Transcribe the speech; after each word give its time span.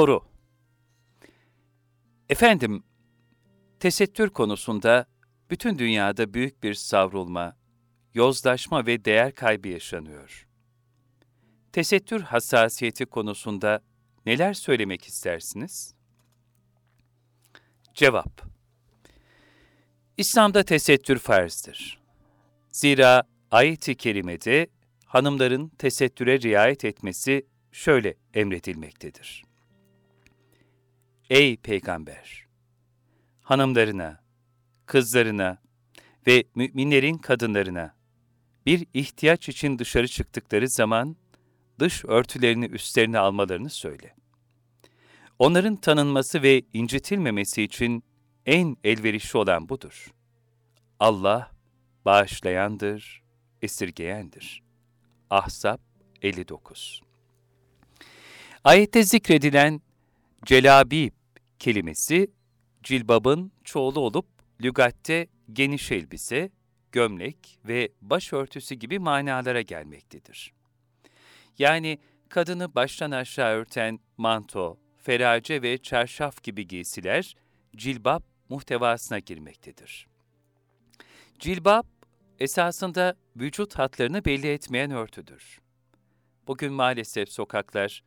Soru 0.00 0.24
Efendim, 2.28 2.84
tesettür 3.80 4.30
konusunda 4.30 5.06
bütün 5.50 5.78
dünyada 5.78 6.34
büyük 6.34 6.62
bir 6.62 6.74
savrulma, 6.74 7.56
yozlaşma 8.14 8.86
ve 8.86 9.04
değer 9.04 9.34
kaybı 9.34 9.68
yaşanıyor. 9.68 10.48
Tesettür 11.72 12.20
hassasiyeti 12.20 13.06
konusunda 13.06 13.80
neler 14.26 14.54
söylemek 14.54 15.04
istersiniz? 15.04 15.94
Cevap 17.94 18.42
İslam'da 20.16 20.62
tesettür 20.62 21.18
farzdır. 21.18 22.00
Zira 22.70 23.22
ayet-i 23.50 23.94
kerimede 23.94 24.66
hanımların 25.04 25.68
tesettüre 25.68 26.40
riayet 26.40 26.84
etmesi 26.84 27.46
şöyle 27.72 28.14
emredilmektedir. 28.34 29.49
Ey 31.30 31.56
Peygamber! 31.56 32.46
Hanımlarına, 33.42 34.20
kızlarına 34.86 35.58
ve 36.26 36.44
müminlerin 36.54 37.18
kadınlarına 37.18 37.94
bir 38.66 38.86
ihtiyaç 38.94 39.48
için 39.48 39.78
dışarı 39.78 40.08
çıktıkları 40.08 40.68
zaman 40.68 41.16
dış 41.78 42.04
örtülerini 42.04 42.66
üstlerine 42.66 43.18
almalarını 43.18 43.70
söyle. 43.70 44.14
Onların 45.38 45.76
tanınması 45.76 46.42
ve 46.42 46.62
incitilmemesi 46.72 47.62
için 47.62 48.04
en 48.46 48.76
elverişli 48.84 49.38
olan 49.38 49.68
budur. 49.68 50.14
Allah 51.00 51.50
bağışlayandır, 52.04 53.22
esirgeyendir. 53.62 54.62
Ahzab 55.30 55.78
59 56.22 57.02
Ayette 58.64 59.02
zikredilen 59.02 59.80
celabib 60.46 61.19
kelimesi 61.60 62.30
cilbabın 62.82 63.52
çoğulu 63.64 64.00
olup 64.00 64.26
lügatte 64.62 65.26
geniş 65.52 65.92
elbise, 65.92 66.50
gömlek 66.92 67.58
ve 67.64 67.88
başörtüsü 68.02 68.74
gibi 68.74 68.98
manalara 68.98 69.62
gelmektedir. 69.62 70.52
Yani 71.58 71.98
kadını 72.28 72.74
baştan 72.74 73.10
aşağı 73.10 73.50
örten 73.50 73.98
manto, 74.16 74.78
ferace 74.98 75.62
ve 75.62 75.78
çarşaf 75.78 76.42
gibi 76.42 76.66
giysiler 76.66 77.36
cilbab 77.76 78.22
muhtevasına 78.48 79.18
girmektedir. 79.18 80.06
Cilbab 81.38 81.84
esasında 82.38 83.14
vücut 83.36 83.78
hatlarını 83.78 84.24
belli 84.24 84.48
etmeyen 84.52 84.90
örtüdür. 84.90 85.60
Bugün 86.46 86.72
maalesef 86.72 87.28
sokaklar 87.28 88.04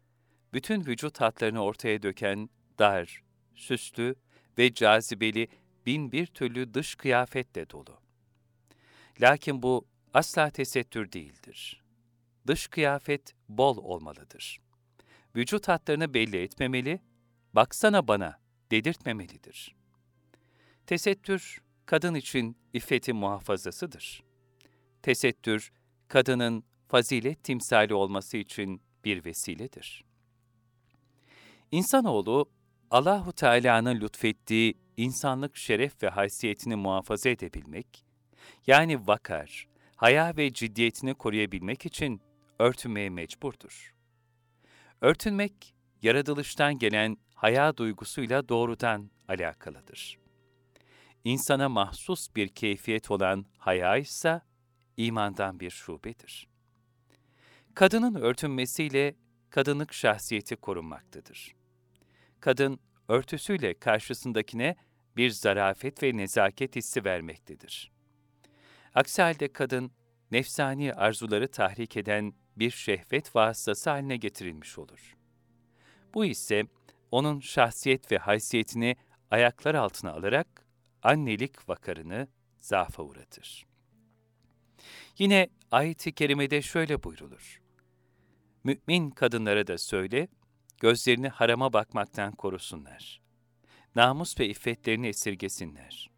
bütün 0.54 0.86
vücut 0.86 1.22
hatlarını 1.22 1.64
ortaya 1.64 2.04
döken 2.04 2.50
dar, 2.80 3.23
süslü 3.56 4.16
ve 4.58 4.74
cazibeli 4.74 5.48
bin 5.86 6.12
bir 6.12 6.28
türlü 6.28 6.74
dış 6.74 6.96
kıyafetle 6.96 7.70
dolu. 7.70 8.00
Lakin 9.22 9.64
bu 9.64 9.86
asla 10.14 10.50
tesettür 10.50 11.12
değildir. 11.12 11.84
Dış 12.48 12.68
kıyafet 12.68 13.36
bol 13.50 13.78
olmalıdır. 13.78 14.60
Vücut 15.36 15.68
hatlarını 15.68 16.14
belli 16.14 16.38
etmemeli, 16.38 17.00
baksana 17.54 18.08
bana 18.08 18.40
dedirtmemelidir. 18.72 19.76
Tesettür, 20.88 21.62
kadın 21.86 22.16
için 22.16 22.58
iffeti 22.74 23.14
muhafazasıdır. 23.14 24.24
Tesettür, 25.02 25.72
kadının 26.08 26.64
fazilet 26.88 27.44
timsali 27.44 27.94
olması 27.94 28.38
için 28.38 28.82
bir 29.06 29.26
vesiledir. 29.26 30.04
İnsanoğlu 31.72 32.50
Allahu 32.94 33.34
Teala'nın 33.34 34.02
lütfettiği 34.02 34.74
insanlık 34.98 35.58
şeref 35.58 36.04
ve 36.04 36.10
haysiyetini 36.10 36.76
muhafaza 36.76 37.30
edebilmek, 37.30 38.06
yani 38.68 39.08
vakar, 39.08 39.68
haya 39.96 40.38
ve 40.38 40.54
ciddiyetini 40.54 41.14
koruyabilmek 41.14 41.86
için 41.86 42.22
örtünmeye 42.60 43.10
mecburdur. 43.10 43.94
Örtünmek, 45.02 45.76
yaratılıştan 46.02 46.80
gelen 46.80 47.18
haya 47.36 47.78
duygusuyla 47.78 48.50
doğrudan 48.50 49.12
alakalıdır. 49.28 50.20
İnsana 51.24 51.70
mahsus 51.70 52.36
bir 52.36 52.48
keyfiyet 52.48 53.12
olan 53.12 53.46
haya 53.58 53.98
ise 53.98 54.42
imandan 54.98 55.60
bir 55.60 55.70
şubedir. 55.70 56.48
Kadının 57.74 58.16
örtünmesiyle 58.16 59.16
kadınlık 59.50 59.94
şahsiyeti 59.94 60.56
korunmaktadır 60.56 61.63
kadın 62.44 62.80
örtüsüyle 63.08 63.74
karşısındakine 63.74 64.76
bir 65.18 65.30
zarafet 65.30 66.04
ve 66.04 66.18
nezaket 66.18 66.76
hissi 66.76 67.06
vermektedir. 67.06 67.92
Aksi 68.96 69.22
halde 69.22 69.54
kadın, 69.54 69.92
nefsani 70.32 70.94
arzuları 70.94 71.48
tahrik 71.48 71.98
eden 71.98 72.34
bir 72.58 72.72
şehvet 72.72 73.36
vasıtası 73.36 73.90
haline 73.90 74.18
getirilmiş 74.18 74.78
olur. 74.78 75.16
Bu 76.14 76.26
ise 76.26 76.64
onun 77.12 77.40
şahsiyet 77.40 78.12
ve 78.12 78.18
haysiyetini 78.18 78.96
ayaklar 79.32 79.76
altına 79.76 80.12
alarak 80.12 80.66
annelik 81.04 81.70
vakarını 81.70 82.28
zaafa 82.60 83.04
uğratır. 83.04 83.66
Yine 85.18 85.50
ayet-i 85.72 86.12
kerimede 86.12 86.62
şöyle 86.62 87.04
buyrulur. 87.04 87.62
Mümin 88.64 89.10
kadınlara 89.10 89.68
da 89.68 89.78
söyle, 89.78 90.28
gözlerini 90.84 91.28
harama 91.28 91.74
bakmaktan 91.74 92.32
korusunlar. 92.32 93.22
Namus 93.96 94.40
ve 94.40 94.48
iffetlerini 94.48 95.08
esirgesinler. 95.08 96.10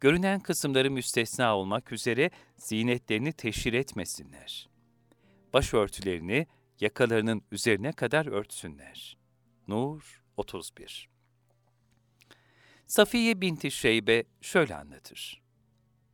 Görünen 0.00 0.40
kısımları 0.40 0.90
müstesna 0.90 1.56
olmak 1.56 1.92
üzere 1.92 2.30
zinetlerini 2.56 3.32
teşhir 3.32 3.72
etmesinler. 3.72 4.68
Başörtülerini 5.52 6.46
yakalarının 6.80 7.42
üzerine 7.52 7.92
kadar 7.92 8.26
örtsünler. 8.26 9.16
Nur 9.68 10.22
31 10.36 11.08
Safiye 12.86 13.40
binti 13.40 13.70
Şeybe 13.70 14.24
şöyle 14.40 14.74
anlatır. 14.74 15.42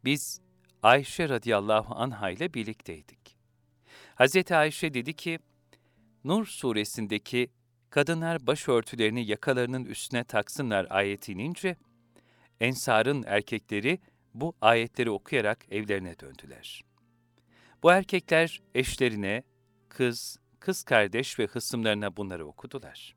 Biz 0.04 0.40
Ayşe 0.82 1.28
radıyallahu 1.28 1.94
anha 1.94 2.30
ile 2.30 2.54
birlikteydik. 2.54 3.36
Hazreti 4.14 4.56
Ayşe 4.56 4.94
dedi 4.94 5.16
ki, 5.16 5.38
Nur 6.24 6.46
suresindeki 6.46 7.50
kadınlar 7.92 8.46
başörtülerini 8.46 9.26
yakalarının 9.30 9.84
üstüne 9.84 10.24
taksınlar 10.24 10.86
ayeti 10.90 11.32
inince, 11.32 11.76
Ensar'ın 12.60 13.24
erkekleri 13.26 13.98
bu 14.34 14.54
ayetleri 14.60 15.10
okuyarak 15.10 15.72
evlerine 15.72 16.18
döndüler. 16.18 16.82
Bu 17.82 17.92
erkekler 17.92 18.60
eşlerine, 18.74 19.42
kız, 19.88 20.38
kız 20.60 20.82
kardeş 20.82 21.38
ve 21.38 21.46
hısımlarına 21.46 22.16
bunları 22.16 22.46
okudular. 22.46 23.16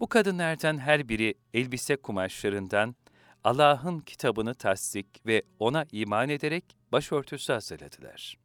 Bu 0.00 0.08
kadınlardan 0.08 0.78
her 0.78 1.08
biri 1.08 1.34
elbise 1.54 1.96
kumaşlarından 1.96 2.96
Allah'ın 3.44 4.00
kitabını 4.00 4.54
tasdik 4.54 5.26
ve 5.26 5.42
ona 5.58 5.86
iman 5.92 6.28
ederek 6.28 6.64
başörtüsü 6.92 7.52
hazırladılar. 7.52 8.38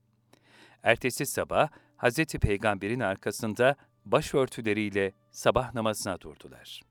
Ertesi 0.84 1.26
sabah 1.26 1.70
Hz. 1.98 2.26
Peygamber'in 2.26 3.00
arkasında 3.00 3.76
başörtüleriyle 4.12 5.12
sabah 5.32 5.74
namazına 5.74 6.22
durdular. 6.22 6.82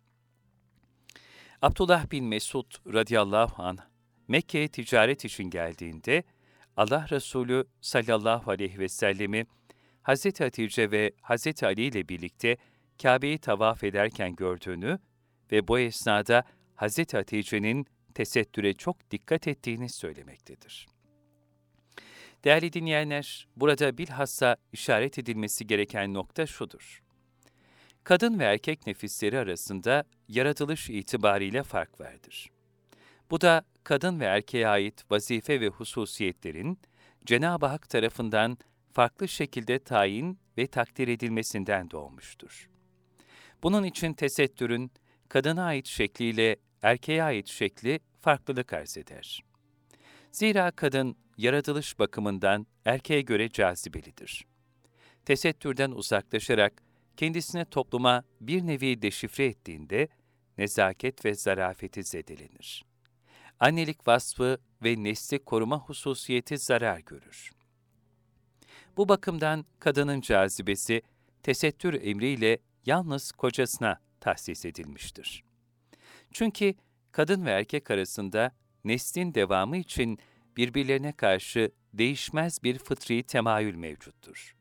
Abdullah 1.62 2.10
bin 2.10 2.24
Mesud 2.24 2.92
radıyallahu 2.92 3.62
anh 3.62 3.78
Mekke'ye 4.28 4.68
ticaret 4.68 5.24
için 5.24 5.44
geldiğinde 5.44 6.22
Allah 6.76 7.06
Resulü 7.10 7.64
sallallahu 7.80 8.50
aleyhi 8.50 8.78
ve 8.78 8.88
sellemi 8.88 9.46
Hz. 10.02 10.40
Hatice 10.40 10.90
ve 10.90 11.12
Hz. 11.22 11.62
Ali 11.62 11.82
ile 11.82 12.08
birlikte 12.08 12.56
Kabe'yi 13.02 13.38
tavaf 13.38 13.84
ederken 13.84 14.36
gördüğünü 14.36 14.98
ve 15.52 15.68
bu 15.68 15.78
esnada 15.78 16.44
Hz. 16.76 17.14
Hatice'nin 17.14 17.86
tesettüre 18.14 18.74
çok 18.74 19.10
dikkat 19.10 19.48
ettiğini 19.48 19.88
söylemektedir. 19.88 20.86
Değerli 22.44 22.72
dinleyenler, 22.72 23.48
burada 23.56 23.98
bilhassa 23.98 24.56
işaret 24.72 25.18
edilmesi 25.18 25.66
gereken 25.66 26.14
nokta 26.14 26.46
şudur. 26.46 27.02
Kadın 28.06 28.38
ve 28.38 28.44
erkek 28.44 28.86
nefisleri 28.86 29.38
arasında 29.38 30.04
yaratılış 30.28 30.90
itibariyle 30.90 31.62
fark 31.62 32.00
vardır. 32.00 32.50
Bu 33.30 33.40
da 33.40 33.64
kadın 33.84 34.20
ve 34.20 34.24
erkeğe 34.24 34.68
ait 34.68 35.10
vazife 35.10 35.60
ve 35.60 35.68
hususiyetlerin 35.68 36.78
Cenab-ı 37.24 37.66
Hak 37.66 37.88
tarafından 37.88 38.58
farklı 38.92 39.28
şekilde 39.28 39.78
tayin 39.78 40.38
ve 40.58 40.66
takdir 40.66 41.08
edilmesinden 41.08 41.90
doğmuştur. 41.90 42.70
Bunun 43.62 43.84
için 43.84 44.12
tesettürün 44.12 44.90
kadına 45.28 45.64
ait 45.64 45.86
şekliyle 45.86 46.56
erkeğe 46.82 47.22
ait 47.22 47.46
şekli 47.46 48.00
farklılık 48.20 48.72
arz 48.72 48.98
eder. 48.98 49.44
Zira 50.32 50.70
kadın 50.70 51.16
yaratılış 51.36 51.98
bakımından 51.98 52.66
erkeğe 52.84 53.20
göre 53.20 53.48
cazibelidir. 53.48 54.46
Tesettürden 55.24 55.90
uzaklaşarak 55.90 56.85
kendisine 57.16 57.64
topluma 57.64 58.22
bir 58.40 58.66
nevi 58.66 59.02
deşifre 59.02 59.46
ettiğinde 59.46 60.08
nezaket 60.58 61.24
ve 61.24 61.34
zarafeti 61.34 62.04
zedelenir. 62.04 62.84
Annelik 63.60 64.08
vasfı 64.08 64.58
ve 64.84 65.02
nesli 65.02 65.38
koruma 65.38 65.78
hususiyeti 65.78 66.58
zarar 66.58 66.98
görür. 66.98 67.50
Bu 68.96 69.08
bakımdan 69.08 69.64
kadının 69.78 70.20
cazibesi 70.20 71.02
tesettür 71.42 72.06
emriyle 72.06 72.58
yalnız 72.86 73.32
kocasına 73.32 74.00
tahsis 74.20 74.64
edilmiştir. 74.64 75.44
Çünkü 76.32 76.74
kadın 77.12 77.46
ve 77.46 77.50
erkek 77.50 77.90
arasında 77.90 78.52
neslin 78.84 79.34
devamı 79.34 79.76
için 79.76 80.18
birbirlerine 80.56 81.12
karşı 81.12 81.70
değişmez 81.94 82.62
bir 82.62 82.78
fıtri 82.78 83.22
temayül 83.22 83.74
mevcuttur. 83.74 84.56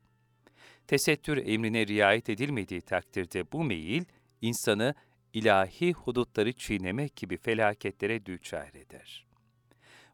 Tesettür 0.88 1.38
emrine 1.38 1.88
riayet 1.88 2.30
edilmediği 2.30 2.82
takdirde 2.82 3.52
bu 3.52 3.64
meyil, 3.64 4.06
insanı 4.42 4.96
ilahi 5.34 5.94
hudutları 5.94 6.54
çiğnemek 6.54 7.16
gibi 7.16 7.38
felaketlere 7.38 8.26
düçar 8.26 8.70
eder. 8.74 9.26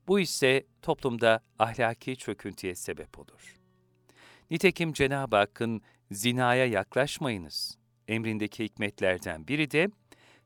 Bu 0.08 0.20
ise 0.20 0.66
toplumda 0.82 1.44
ahlaki 1.60 2.18
çöküntüye 2.18 2.76
sebep 2.76 3.20
olur. 3.20 3.56
Nitekim 4.52 4.94
Cenab-ı 4.94 5.36
Hakk'ın 5.36 5.82
zinaya 6.12 6.66
yaklaşmayınız 6.66 7.78
emrindeki 8.08 8.64
hikmetlerden 8.64 9.48
biri 9.48 9.72
de 9.72 9.88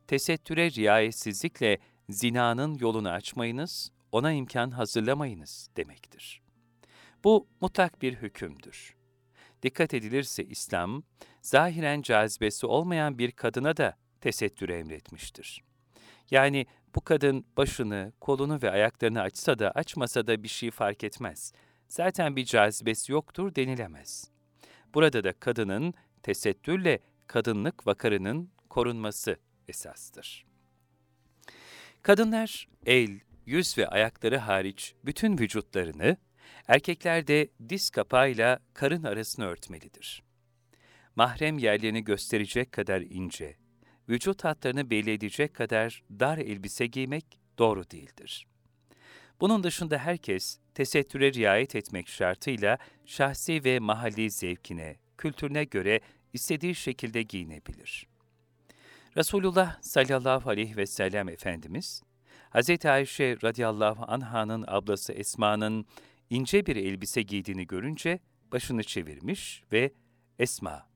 tesettüre 0.07 0.71
riayetsizlikle 0.71 1.77
zinanın 2.09 2.75
yolunu 2.75 3.09
açmayınız, 3.09 3.91
ona 4.11 4.31
imkan 4.31 4.71
hazırlamayınız 4.71 5.69
demektir. 5.77 6.41
Bu 7.23 7.47
mutlak 7.61 8.01
bir 8.01 8.13
hükümdür. 8.15 8.95
Dikkat 9.65 9.93
edilirse 9.93 10.43
İslam, 10.43 11.03
zahiren 11.41 12.01
cazibesi 12.01 12.65
olmayan 12.65 13.17
bir 13.17 13.31
kadına 13.31 13.77
da 13.77 13.97
tesettür 14.21 14.69
emretmiştir. 14.69 15.63
Yani 16.31 16.65
bu 16.95 17.01
kadın 17.01 17.45
başını, 17.57 18.13
kolunu 18.21 18.61
ve 18.61 18.71
ayaklarını 18.71 19.21
açsa 19.21 19.59
da 19.59 19.71
açmasa 19.71 20.27
da 20.27 20.43
bir 20.43 20.47
şey 20.47 20.71
fark 20.71 21.03
etmez. 21.03 21.53
Zaten 21.87 22.35
bir 22.35 22.45
cazibesi 22.45 23.11
yoktur 23.11 23.55
denilemez. 23.55 24.31
Burada 24.93 25.23
da 25.23 25.33
kadının 25.33 25.93
tesettürle 26.23 26.99
kadınlık 27.27 27.87
vakarının 27.87 28.49
korunması 28.69 29.37
esastır. 29.67 30.45
Kadınlar 32.01 32.67
el, 32.85 33.19
yüz 33.45 33.77
ve 33.77 33.87
ayakları 33.87 34.37
hariç 34.37 34.95
bütün 35.05 35.37
vücutlarını, 35.37 36.17
erkekler 36.67 37.27
de 37.27 37.49
diz 37.69 37.89
kapağıyla 37.89 38.59
karın 38.73 39.03
arasını 39.03 39.45
örtmelidir. 39.45 40.23
Mahrem 41.15 41.57
yerlerini 41.57 42.03
gösterecek 42.03 42.71
kadar 42.71 43.01
ince, 43.01 43.55
vücut 44.09 44.43
hatlarını 44.43 44.89
belli 44.89 45.11
edecek 45.11 45.53
kadar 45.53 46.03
dar 46.19 46.37
elbise 46.37 46.87
giymek 46.87 47.25
doğru 47.57 47.89
değildir. 47.89 48.47
Bunun 49.41 49.63
dışında 49.63 49.97
herkes 49.97 50.59
tesettüre 50.73 51.33
riayet 51.33 51.75
etmek 51.75 52.09
şartıyla 52.09 52.77
şahsi 53.05 53.63
ve 53.63 53.79
mahalli 53.79 54.31
zevkine, 54.31 54.95
kültürüne 55.17 55.63
göre 55.63 55.99
istediği 56.33 56.75
şekilde 56.75 57.21
giyinebilir. 57.21 58.07
Resulullah 59.17 59.81
sallallahu 59.81 60.49
aleyhi 60.49 60.77
ve 60.77 60.85
sellem 60.85 61.29
Efendimiz, 61.29 62.03
Hz. 62.53 62.85
Ayşe 62.85 63.37
radıyallahu 63.43 64.05
anh'ın 64.07 64.63
ablası 64.67 65.13
Esma'nın 65.13 65.85
ince 66.29 66.65
bir 66.65 66.75
elbise 66.75 67.21
giydiğini 67.21 67.67
görünce 67.67 68.19
başını 68.51 68.83
çevirmiş 68.83 69.63
ve 69.71 69.91
Esma, 70.39 70.87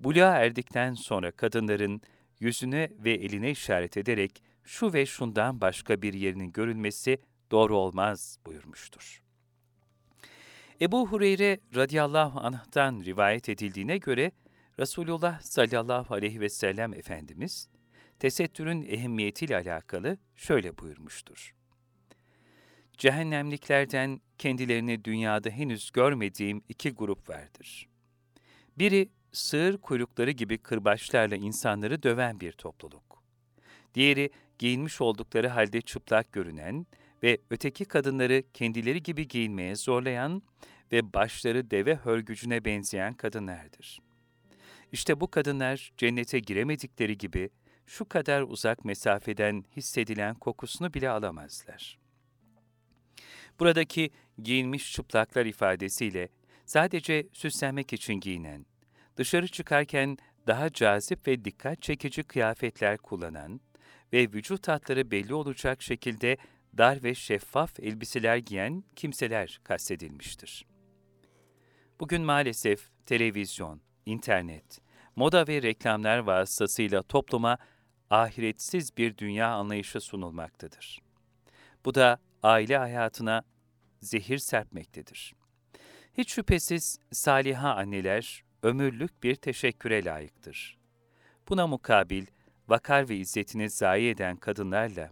buluğa 0.00 0.36
erdikten 0.36 0.94
sonra 0.94 1.30
kadınların 1.30 2.00
yüzüne 2.40 2.90
ve 2.98 3.12
eline 3.12 3.50
işaret 3.50 3.96
ederek 3.96 4.42
şu 4.64 4.92
ve 4.92 5.06
şundan 5.06 5.60
başka 5.60 6.02
bir 6.02 6.14
yerinin 6.14 6.52
görülmesi 6.52 7.18
doğru 7.50 7.76
olmaz 7.76 8.38
buyurmuştur. 8.46 9.22
Ebu 10.80 11.08
Hureyre 11.08 11.60
radıyallahu 11.74 12.40
anh'tan 12.40 13.02
rivayet 13.04 13.48
edildiğine 13.48 13.98
göre 13.98 14.32
Resulullah 14.78 15.40
sallallahu 15.40 16.14
aleyhi 16.14 16.40
ve 16.40 16.48
sellem 16.48 16.94
Efendimiz, 16.94 17.68
tesettürün 18.18 18.82
ehemmiyetiyle 18.82 19.56
alakalı 19.56 20.18
şöyle 20.36 20.78
buyurmuştur. 20.78 21.55
Cehennemliklerden 22.98 24.20
kendilerini 24.38 25.04
dünyada 25.04 25.50
henüz 25.50 25.90
görmediğim 25.90 26.62
iki 26.68 26.90
grup 26.90 27.28
vardır. 27.28 27.88
Biri, 28.78 29.08
sığır 29.32 29.78
kuyrukları 29.78 30.30
gibi 30.30 30.58
kırbaçlarla 30.58 31.36
insanları 31.36 32.02
döven 32.02 32.40
bir 32.40 32.52
topluluk. 32.52 33.22
Diğeri, 33.94 34.30
giyinmiş 34.58 35.00
oldukları 35.00 35.48
halde 35.48 35.80
çıplak 35.80 36.32
görünen 36.32 36.86
ve 37.22 37.38
öteki 37.50 37.84
kadınları 37.84 38.42
kendileri 38.54 39.02
gibi 39.02 39.28
giyinmeye 39.28 39.76
zorlayan 39.76 40.42
ve 40.92 41.12
başları 41.12 41.70
deve 41.70 41.94
hörgücüne 41.94 42.64
benzeyen 42.64 43.14
kadınlardır. 43.14 43.98
İşte 44.92 45.20
bu 45.20 45.30
kadınlar 45.30 45.92
cennete 45.96 46.38
giremedikleri 46.38 47.18
gibi 47.18 47.50
şu 47.86 48.04
kadar 48.04 48.42
uzak 48.42 48.84
mesafeden 48.84 49.64
hissedilen 49.76 50.34
kokusunu 50.34 50.94
bile 50.94 51.10
alamazlar. 51.10 52.05
Buradaki 53.60 54.10
giyinmiş 54.42 54.92
çıplaklar 54.92 55.46
ifadesiyle 55.46 56.28
sadece 56.66 57.26
süslenmek 57.32 57.92
için 57.92 58.14
giyinen, 58.14 58.66
dışarı 59.16 59.48
çıkarken 59.48 60.18
daha 60.46 60.72
cazip 60.72 61.26
ve 61.26 61.44
dikkat 61.44 61.82
çekici 61.82 62.22
kıyafetler 62.22 62.98
kullanan 62.98 63.60
ve 64.12 64.22
vücut 64.22 64.68
hatları 64.68 65.10
belli 65.10 65.34
olacak 65.34 65.82
şekilde 65.82 66.36
dar 66.78 67.02
ve 67.02 67.14
şeffaf 67.14 67.80
elbiseler 67.80 68.36
giyen 68.36 68.84
kimseler 68.96 69.60
kastedilmiştir. 69.64 70.66
Bugün 72.00 72.22
maalesef 72.22 72.90
televizyon, 73.06 73.80
internet, 74.06 74.80
moda 75.16 75.46
ve 75.48 75.62
reklamlar 75.62 76.18
vasıtasıyla 76.18 77.02
topluma 77.02 77.58
ahiretsiz 78.10 78.96
bir 78.96 79.18
dünya 79.18 79.48
anlayışı 79.48 80.00
sunulmaktadır. 80.00 81.02
Bu 81.84 81.94
da 81.94 82.18
aile 82.46 82.76
hayatına 82.76 83.42
zehir 84.00 84.38
serpmektedir. 84.38 85.34
Hiç 86.14 86.32
şüphesiz 86.32 86.98
saliha 87.12 87.74
anneler 87.74 88.44
ömürlük 88.62 89.22
bir 89.22 89.34
teşekküre 89.34 90.04
layıktır. 90.04 90.78
Buna 91.48 91.66
mukabil 91.66 92.26
vakar 92.68 93.08
ve 93.08 93.16
izzetini 93.16 93.70
zayi 93.70 94.10
eden 94.10 94.36
kadınlarla 94.36 95.10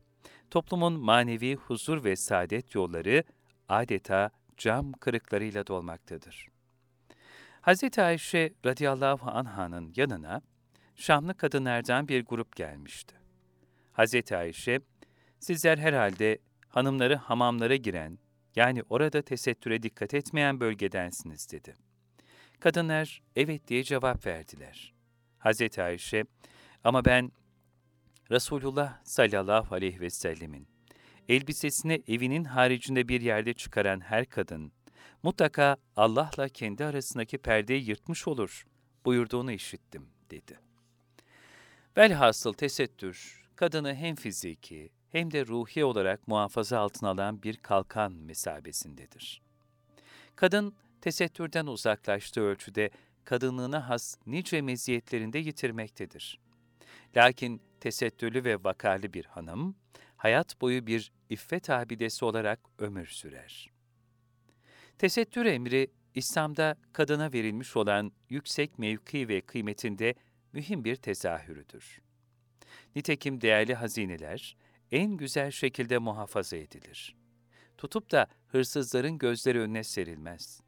toplumun 0.50 1.00
manevi 1.00 1.54
huzur 1.54 2.04
ve 2.04 2.16
saadet 2.16 2.74
yolları 2.74 3.24
adeta 3.68 4.30
cam 4.56 4.92
kırıklarıyla 4.92 5.66
dolmaktadır. 5.66 6.48
Hz. 7.62 7.98
Ayşe 7.98 8.52
radıyallahu 8.66 9.30
anh'ın 9.30 9.92
yanına 9.96 10.42
Şamlı 10.96 11.34
kadınlardan 11.34 12.08
bir 12.08 12.24
grup 12.24 12.56
gelmişti. 12.56 13.14
Hz. 13.92 14.32
Ayşe, 14.32 14.80
sizler 15.40 15.78
herhalde 15.78 16.38
hanımları 16.74 17.16
hamamlara 17.16 17.76
giren, 17.76 18.18
yani 18.56 18.82
orada 18.90 19.22
tesettüre 19.22 19.82
dikkat 19.82 20.14
etmeyen 20.14 20.60
bölgedensiniz 20.60 21.50
dedi. 21.52 21.74
Kadınlar 22.60 23.22
evet 23.36 23.68
diye 23.68 23.84
cevap 23.84 24.26
verdiler. 24.26 24.94
Hz. 25.38 25.78
Ayşe, 25.78 26.24
ama 26.84 27.04
ben 27.04 27.32
Resulullah 28.30 29.04
sallallahu 29.04 29.74
aleyhi 29.74 30.00
ve 30.00 30.10
sellemin 30.10 30.68
elbisesini 31.28 32.02
evinin 32.08 32.44
haricinde 32.44 33.08
bir 33.08 33.20
yerde 33.20 33.52
çıkaran 33.52 34.00
her 34.00 34.26
kadın, 34.26 34.72
mutlaka 35.22 35.76
Allah'la 35.96 36.48
kendi 36.48 36.84
arasındaki 36.84 37.38
perdeyi 37.38 37.88
yırtmış 37.88 38.28
olur 38.28 38.66
buyurduğunu 39.04 39.52
işittim, 39.52 40.08
dedi. 40.30 40.58
Velhasıl 41.96 42.52
tesettür, 42.52 43.44
kadını 43.56 43.94
hem 43.94 44.14
fiziki 44.14 44.90
hem 45.14 45.30
de 45.30 45.46
ruhi 45.46 45.84
olarak 45.84 46.28
muhafaza 46.28 46.78
altına 46.78 47.10
alan 47.10 47.42
bir 47.42 47.56
kalkan 47.56 48.12
mesabesindedir. 48.12 49.42
Kadın, 50.36 50.74
tesettürden 51.00 51.66
uzaklaştığı 51.66 52.40
ölçüde 52.40 52.90
kadınlığına 53.24 53.88
has 53.88 54.16
nice 54.26 54.62
meziyetlerinde 54.62 55.38
yitirmektedir. 55.38 56.38
Lakin 57.16 57.62
tesettürlü 57.80 58.44
ve 58.44 58.64
vakarlı 58.64 59.12
bir 59.12 59.24
hanım, 59.24 59.76
hayat 60.16 60.60
boyu 60.60 60.86
bir 60.86 61.12
iffet 61.30 61.70
abidesi 61.70 62.24
olarak 62.24 62.60
ömür 62.78 63.06
sürer. 63.06 63.70
Tesettür 64.98 65.46
emri, 65.46 65.90
İslam'da 66.14 66.76
kadına 66.92 67.32
verilmiş 67.32 67.76
olan 67.76 68.12
yüksek 68.28 68.78
mevki 68.78 69.28
ve 69.28 69.40
kıymetinde 69.40 70.14
mühim 70.52 70.84
bir 70.84 70.96
tezahürüdür. 70.96 72.00
Nitekim 72.96 73.40
değerli 73.40 73.74
hazineler 73.74 74.56
en 74.94 75.16
güzel 75.16 75.50
şekilde 75.50 75.98
muhafaza 75.98 76.56
edilir. 76.56 77.16
Tutup 77.78 78.10
da 78.10 78.26
hırsızların 78.48 79.18
gözleri 79.18 79.60
önüne 79.60 79.84
serilmez. 79.84 80.60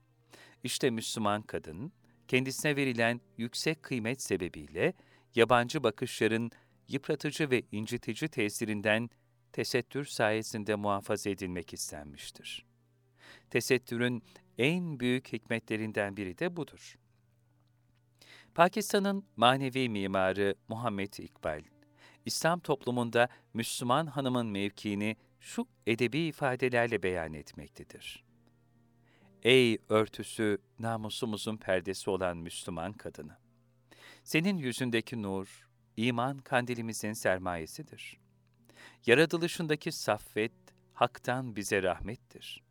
İşte 0.65 0.91
Müslüman 0.91 1.43
kadın, 1.43 1.93
kendisine 2.29 2.77
verilen 2.77 3.21
yüksek 3.37 3.83
kıymet 3.83 4.23
sebebiyle 4.23 4.93
yabancı 5.35 5.83
bakışların 5.83 6.51
yıpratıcı 6.89 7.51
ve 7.51 7.63
incitici 7.73 8.29
tesirinden 8.29 9.11
tesettür 9.53 10.05
sayesinde 10.05 10.75
muhafaza 10.75 11.31
edilmek 11.31 11.73
istenmiştir. 11.73 12.67
Tesettürün 13.51 14.23
en 14.59 15.01
büyük 15.01 15.33
hikmetlerinden 15.33 16.17
biri 16.17 16.39
de 16.39 16.57
budur. 16.57 16.99
Pakistan'ın 18.55 19.25
manevi 19.37 19.89
mimarı 19.89 20.55
Muhammed 20.69 21.13
İkbal, 21.13 21.63
İslam 22.27 22.61
toplumunda 22.61 23.29
Müslüman 23.55 24.07
hanımın 24.07 24.47
mevkiini 24.47 25.17
şu 25.41 25.67
edebi 25.87 26.19
ifadelerle 26.19 27.03
beyan 27.03 27.33
etmektedir. 27.35 28.25
Ey 29.43 29.79
örtüsü, 29.89 30.59
namusumuzun 30.79 31.57
perdesi 31.57 32.11
olan 32.11 32.37
Müslüman 32.37 32.93
kadını! 32.93 33.37
Senin 34.25 34.59
yüzündeki 34.59 35.23
nur, 35.23 35.69
iman 35.97 36.39
kandilimizin 36.39 37.13
sermayesidir. 37.13 38.19
Yaratılışındaki 39.07 39.93
saffet, 39.93 40.53
haktan 40.95 41.57
bize 41.57 41.83
rahmettir. 41.83 42.63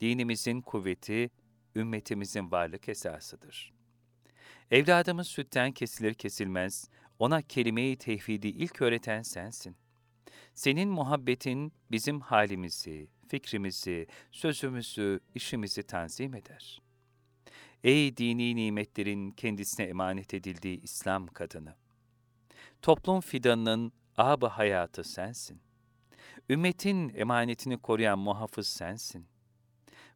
Dinimizin 0.00 0.60
kuvveti, 0.60 1.30
ümmetimizin 1.76 2.50
varlık 2.50 2.88
esasıdır. 2.88 3.72
Evladımız 4.70 5.28
sütten 5.28 5.72
kesilir 5.72 6.14
kesilmez, 6.14 6.88
ona 7.20 7.42
kelime-i 7.42 7.96
tevhidi 7.96 8.48
ilk 8.48 8.82
öğreten 8.82 9.22
sensin. 9.22 9.76
Senin 10.54 10.88
muhabbetin 10.88 11.72
bizim 11.90 12.20
halimizi, 12.20 13.08
fikrimizi, 13.28 14.06
sözümüzü, 14.32 15.20
işimizi 15.34 15.82
tanzim 15.82 16.34
eder. 16.34 16.82
Ey 17.84 18.16
dini 18.16 18.56
nimetlerin 18.56 19.30
kendisine 19.30 19.86
emanet 19.86 20.34
edildiği 20.34 20.80
İslam 20.82 21.26
kadını! 21.26 21.74
Toplum 22.82 23.20
fidanının 23.20 23.92
ab 24.16 24.46
hayatı 24.46 25.04
sensin. 25.04 25.60
Ümmetin 26.50 27.12
emanetini 27.14 27.78
koruyan 27.78 28.18
muhafız 28.18 28.68
sensin. 28.68 29.26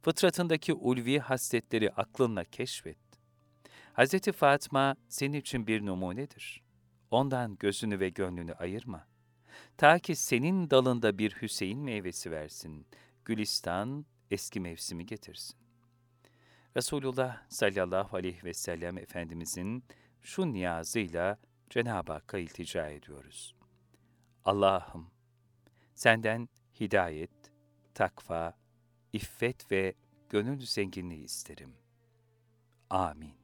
Fıtratındaki 0.03 0.75
ulvi 0.75 1.19
hasletleri 1.19 1.91
aklınla 1.91 2.45
keşfet. 2.45 2.99
Hz. 3.95 4.33
Fatma 4.33 4.97
senin 5.09 5.39
için 5.39 5.67
bir 5.67 5.87
numunedir. 5.87 6.64
Ondan 7.15 7.57
gözünü 7.57 8.01
ve 8.01 8.09
gönlünü 8.09 8.53
ayırma. 8.53 9.07
Ta 9.77 9.99
ki 9.99 10.17
senin 10.17 10.71
dalında 10.71 11.19
bir 11.19 11.31
Hüseyin 11.43 11.79
meyvesi 11.79 12.31
versin, 12.31 12.87
Gülistan 13.25 14.07
eski 14.31 14.61
mevsimi 14.61 15.07
getirsin. 15.07 15.57
Resulullah 16.77 17.43
sallallahu 17.49 18.17
aleyhi 18.17 18.45
ve 18.45 18.55
sellem 18.55 18.99
Efendimizin 18.99 19.85
şu 20.23 20.53
niyazıyla 20.53 21.39
Cenab-ı 21.71 22.13
Hakk'a 22.13 22.39
iltica 22.39 22.89
ediyoruz. 22.89 23.55
Allah'ım, 24.45 25.11
senden 25.95 26.49
hidayet, 26.81 27.53
takva, 27.95 28.55
iffet 29.13 29.73
ve 29.73 29.95
gönül 30.29 30.67
zenginliği 30.67 31.25
isterim. 31.25 31.75
Amin. 32.91 33.44